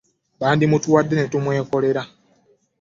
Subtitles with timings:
[0.39, 2.13] Bandimutuwadde ne tumwekolerako.